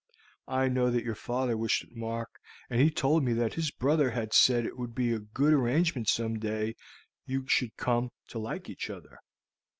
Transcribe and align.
I 0.47 0.67
know 0.67 0.89
that 0.89 1.03
your 1.03 1.13
father 1.13 1.55
wished 1.55 1.83
it, 1.83 1.95
Mark, 1.95 2.39
and 2.71 2.81
he 2.81 2.89
told 2.89 3.23
me 3.23 3.33
that 3.33 3.53
his 3.53 3.69
brother 3.69 4.09
had 4.09 4.33
said 4.33 4.63
that 4.63 4.69
it 4.69 4.79
would 4.79 4.95
be 4.95 5.13
a 5.13 5.19
good 5.19 5.53
arrangement 5.53 6.07
if 6.07 6.11
some 6.15 6.39
day 6.39 6.73
you 7.27 7.45
should 7.47 7.77
come 7.77 8.09
to 8.29 8.39
like 8.39 8.67
each 8.67 8.89
other. 8.89 9.19